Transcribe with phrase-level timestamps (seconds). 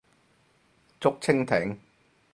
[0.99, 1.77] 竹蜻蜓